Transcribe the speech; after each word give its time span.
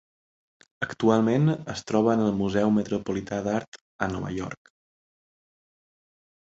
Actualment 0.85 1.45
es 1.73 1.83
troba 1.91 2.15
en 2.15 2.25
el 2.25 2.33
Museu 2.41 2.73
Metropolità 2.79 3.41
d'Art 3.51 3.81
a 4.07 4.11
Nova 4.17 4.35
York. 4.41 4.75